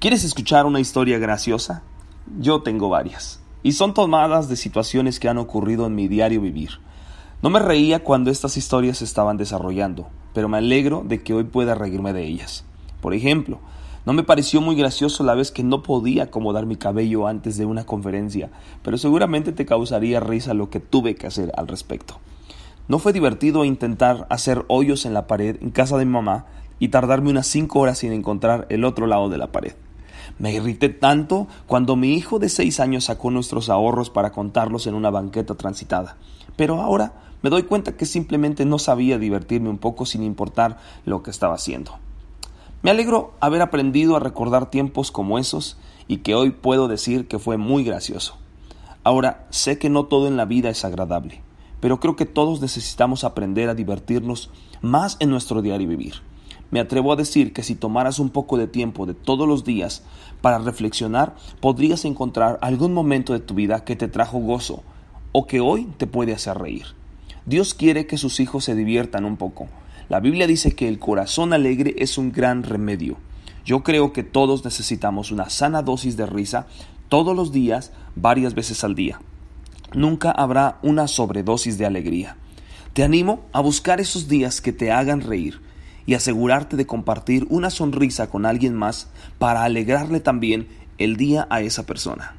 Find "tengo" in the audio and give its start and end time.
2.62-2.88